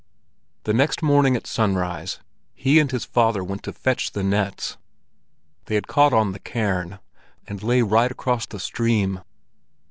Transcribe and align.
The 0.63 0.73
next 0.73 1.03
morning 1.03 1.35
at 1.35 1.45
sunrise 1.45 2.21
he 2.55 2.79
and 2.79 2.89
his 2.89 3.05
father 3.05 3.43
went 3.43 3.61
to 3.65 3.71
fetch 3.71 4.13
the 4.13 4.23
nets. 4.23 4.75
They 5.65 5.75
had 5.75 5.85
caught 5.87 6.11
on 6.11 6.31
the 6.31 6.39
cairn, 6.39 6.97
and 7.47 7.61
lay 7.61 7.83
right 7.83 8.09
across 8.09 8.47
the 8.47 8.59
stream. 8.59 9.21